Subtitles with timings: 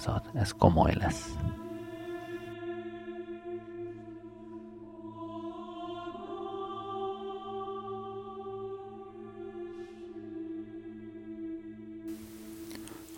[0.00, 1.28] Vigyázat, ez komoly lesz.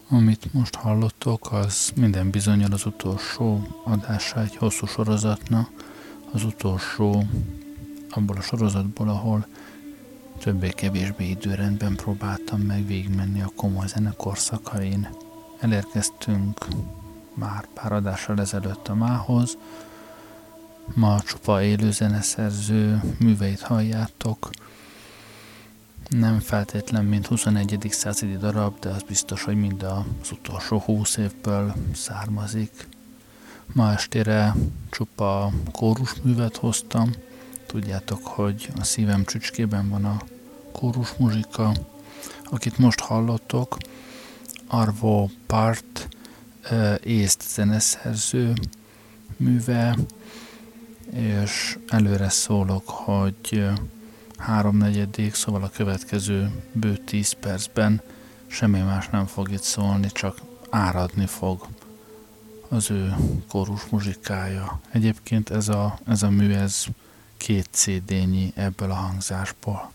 [0.09, 5.71] Amit most hallottok, az minden bizonyal az utolsó adása egy hosszú sorozatnak,
[6.33, 7.25] az utolsó
[8.11, 9.47] abból a sorozatból, ahol
[10.39, 15.09] többé-kevésbé időrendben próbáltam meg végigmenni a komoly zene korszakain.
[15.63, 16.67] Elérkeztünk
[17.35, 19.57] már pár adással ezelőtt a mához.
[20.95, 24.51] Ma csupa élő zeneszerző műveit halljátok,
[26.09, 27.87] nem feltétlen, mint 21.
[27.91, 32.89] századi darab, de az biztos, hogy mind az utolsó 20 évből származik.
[33.73, 34.55] Ma estére
[34.91, 37.11] csupa kórusművet hoztam.
[37.67, 40.23] Tudjátok, hogy a szívem csücskében van a
[40.73, 41.73] kórus muzsika.
[42.45, 43.77] Akit most hallottok,
[44.75, 46.09] Arvo Part,
[47.03, 48.53] észt zeneszerző
[49.37, 49.97] műve,
[51.13, 53.69] és előre szólok, hogy
[54.37, 58.03] háromnegyedik, szóval a következő bő tíz percben
[58.47, 60.39] semmi más nem fog itt szólni, csak
[60.71, 61.67] áradni fog
[62.69, 63.15] az ő
[63.49, 64.81] kórus muzsikája.
[64.91, 66.85] Egyébként ez a, ez a mű, ez
[67.37, 69.93] két CD-nyi ebből a hangzásból.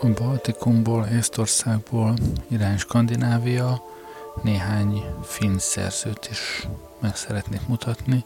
[0.00, 2.14] A Baltikumból, Észtországból
[2.48, 3.82] irány Skandinávia,
[4.42, 6.68] néhány finn szerzőt is
[7.00, 8.24] meg szeretnék mutatni.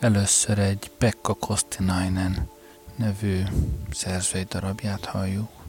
[0.00, 2.48] Először egy Pekka Kostinainen
[2.96, 3.42] nevű
[3.92, 5.61] szerzői darabját halljuk.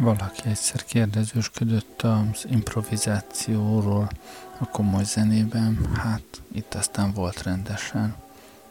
[0.00, 4.10] Valaki egyszer kérdezősködött az improvizációról
[4.58, 8.16] a komoly zenében, hát itt aztán volt rendesen,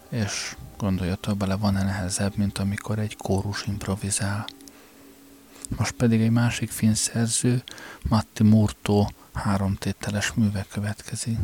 [0.09, 4.45] és gondoljatok bele, van-e nehezebb, mint amikor egy kórus improvizál.
[5.77, 6.93] Most pedig egy másik finn
[8.01, 11.37] Matti Murto háromtételes műve következik.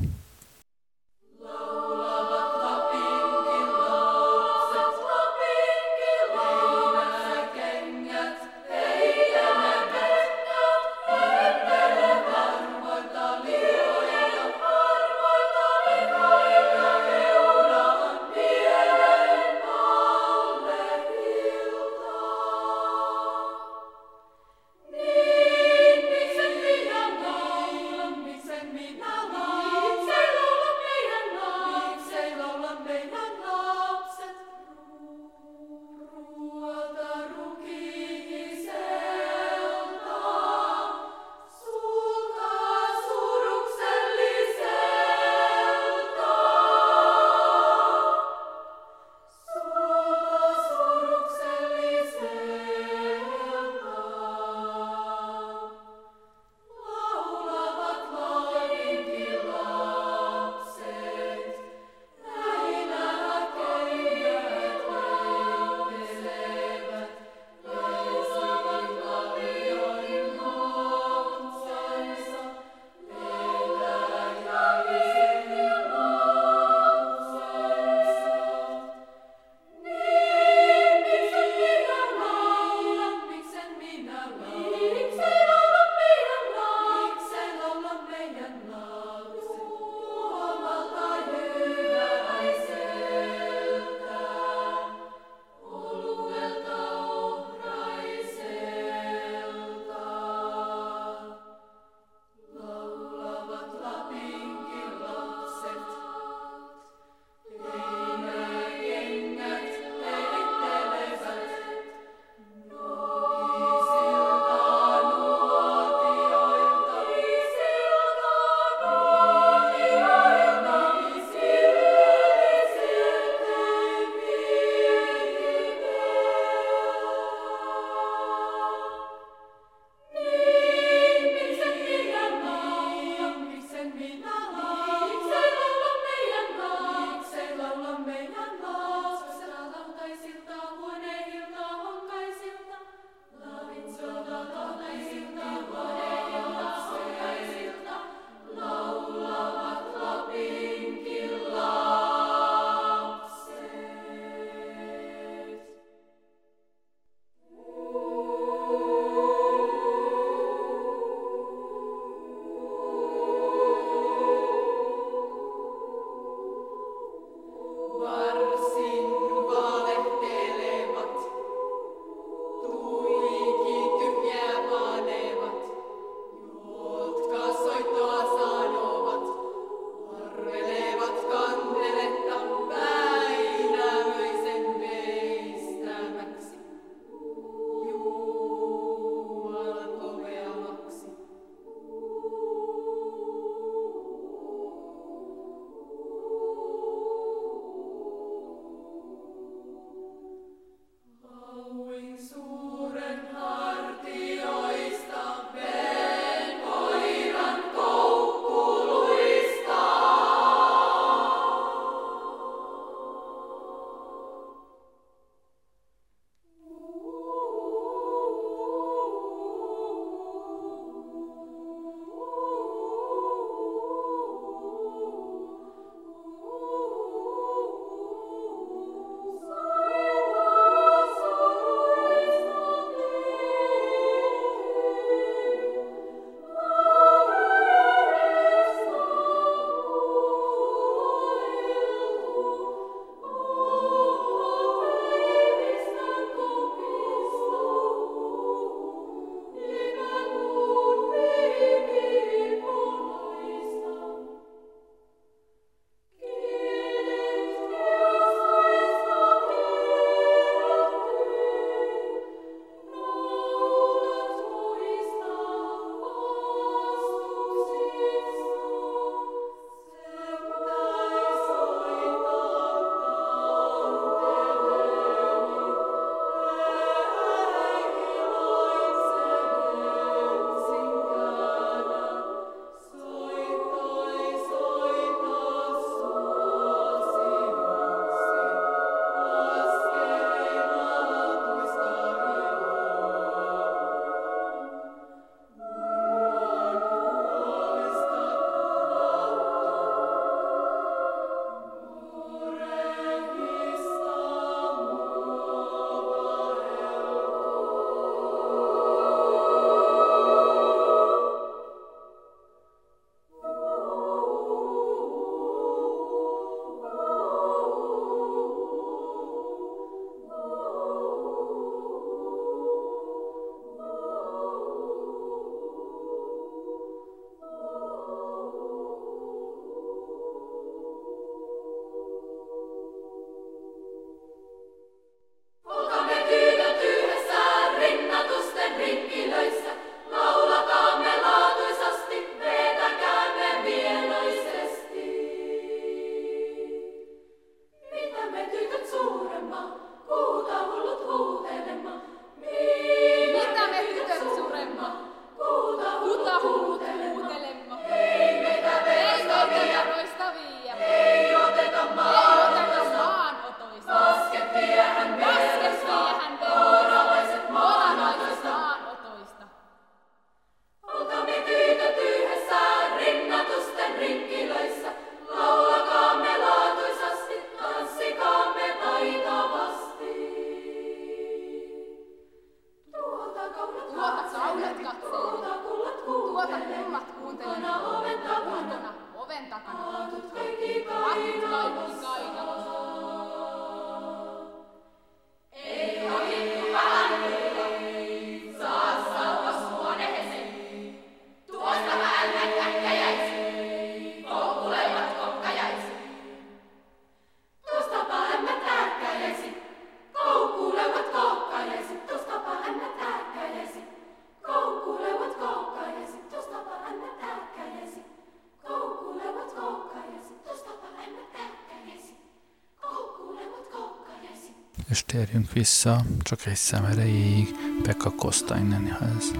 [425.36, 427.48] Térjünk vissza, csak egy szem erejéig
[427.84, 429.32] Pekka Kosztainenhez.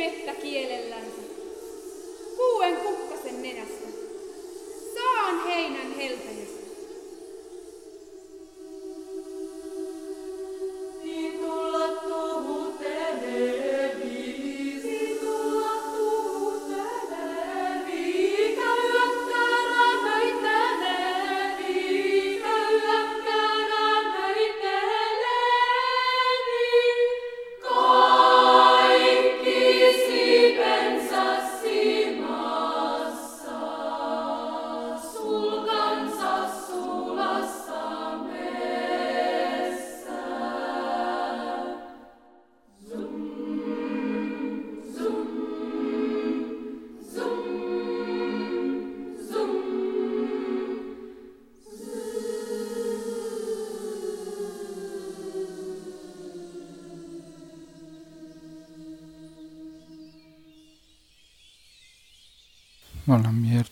[0.00, 0.29] come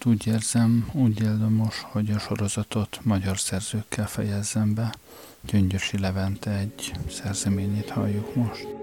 [0.09, 4.95] úgy érzem, úgy élöm most, hogy a sorozatot magyar szerzőkkel fejezzem be.
[5.41, 8.78] Gyöngyösi Levente egy szerzeményét halljuk most.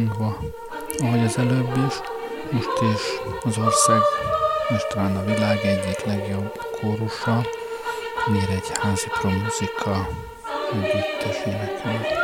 [0.00, 0.38] Pangelingva,
[1.02, 1.94] ahogy az előbb is,
[2.50, 3.02] most is
[3.42, 4.00] az ország,
[4.76, 7.46] és talán a világ egyik legjobb kórusa,
[8.32, 10.08] Nyíregyházi Promuzika
[10.72, 12.19] együttes énekel.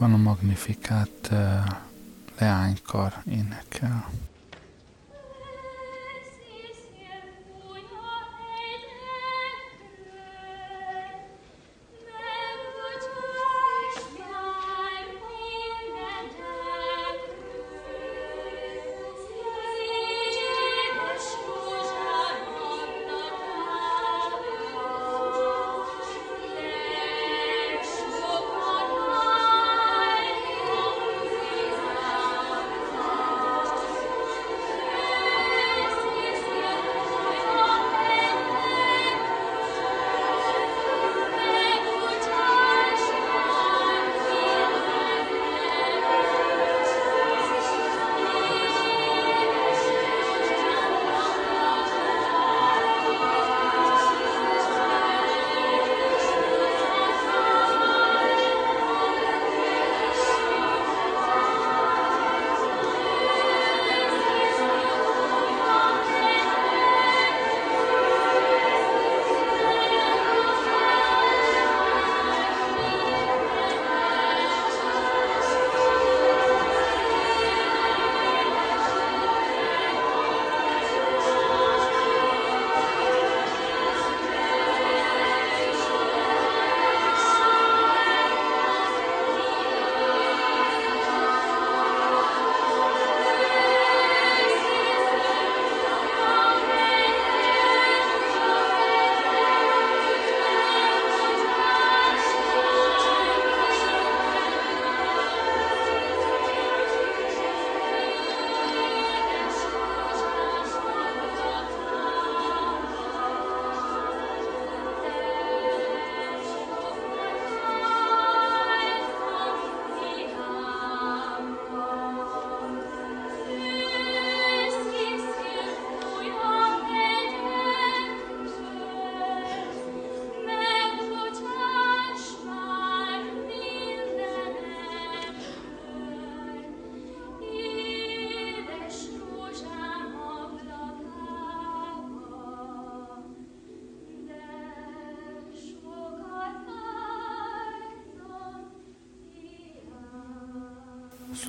[0.00, 1.64] Magnifikát uh,
[2.38, 4.10] leánykar énekel.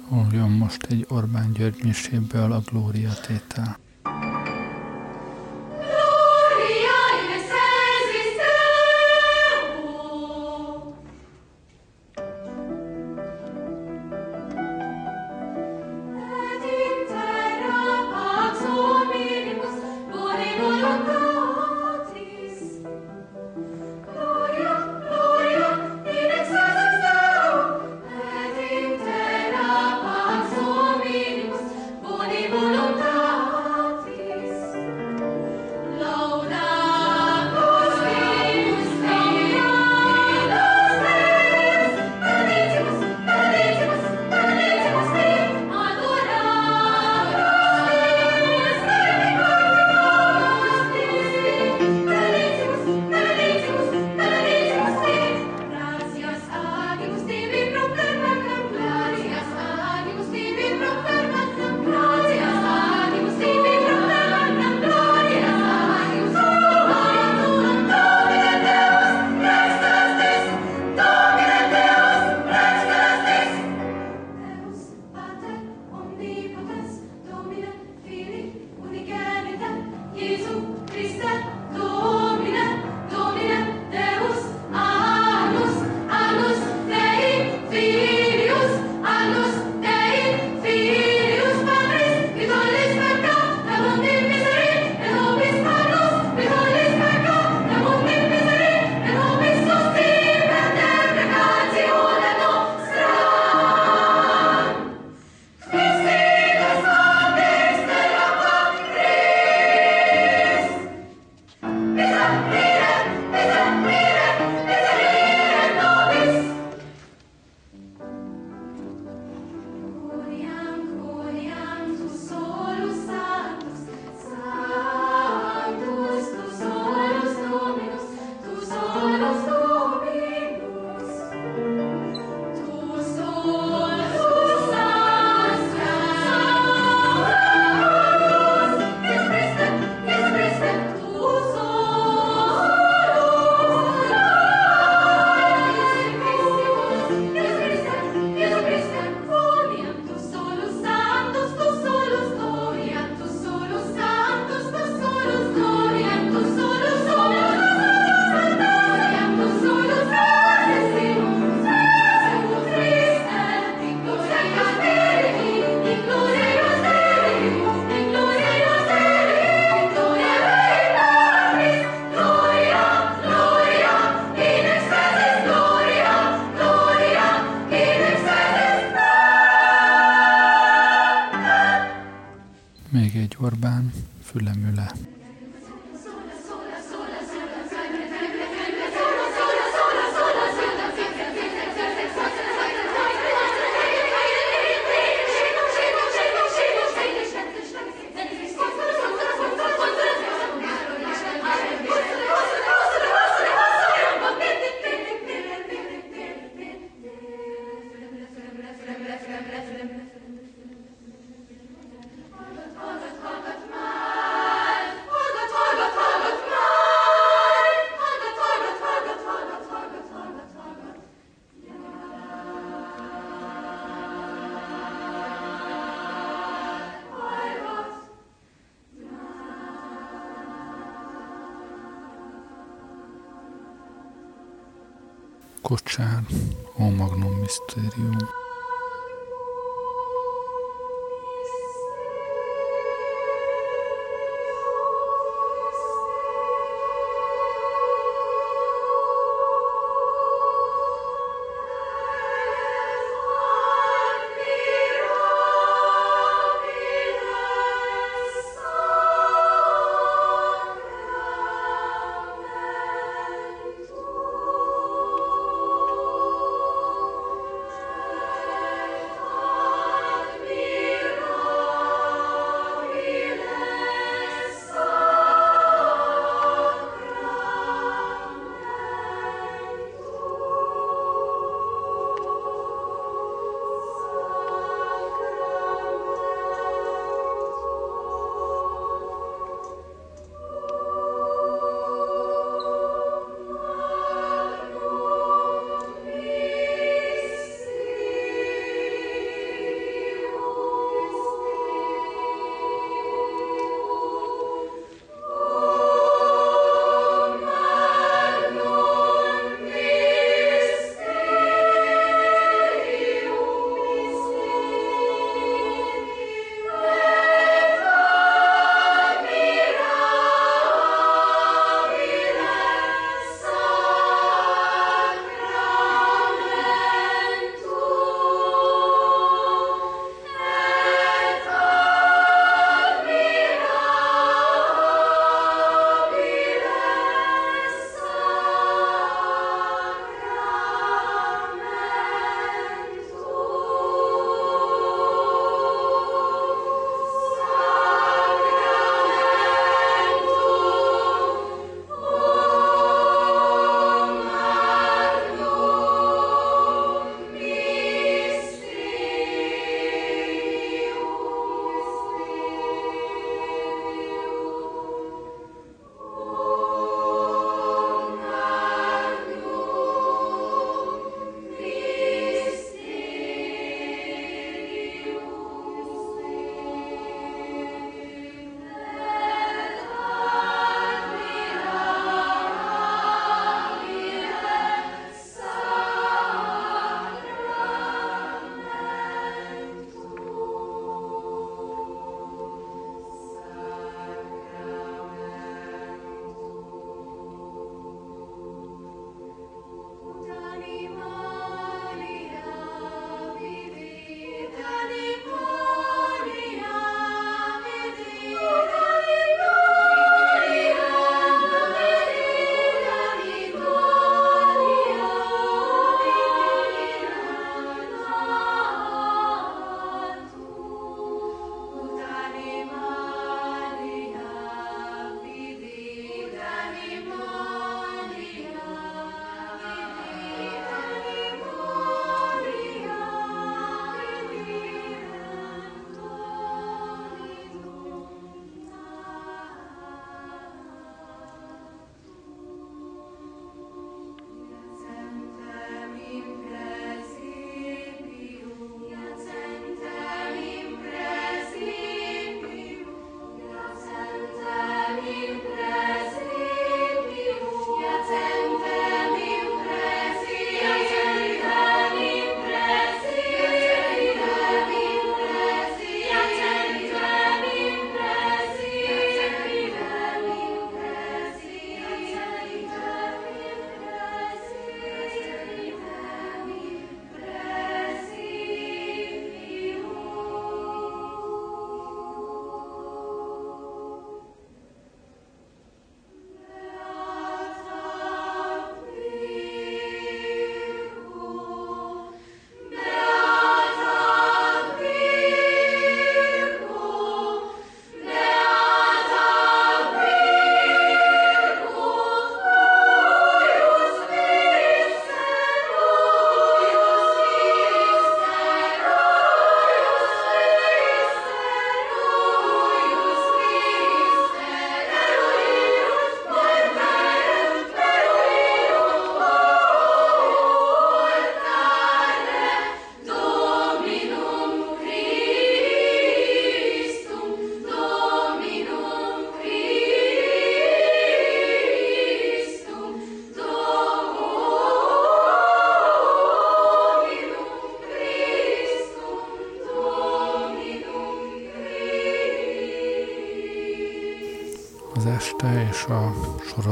[0.10, 3.87] Szóljon most egy Orbán György miséből a Glória tétel.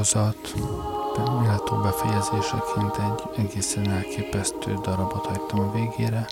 [0.06, 0.54] Sorozat
[1.42, 6.28] méltó befejezéseként egy egészen elképesztő darabot hagytam a végére.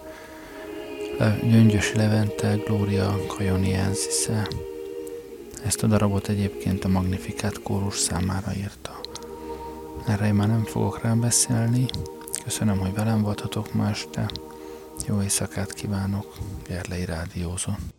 [1.18, 4.48] Le, Gyöngyösi Levente, Gloria Cajoniensisze.
[5.66, 9.00] Ezt a darabot egyébként a Magnificat kórus számára írta.
[10.08, 11.86] Erre én már nem fogok rá beszélni.
[12.44, 14.30] Köszönöm, hogy velem voltatok ma este.
[15.08, 16.36] Jó éjszakát kívánok.
[16.68, 17.93] Gerlei Rádiózon.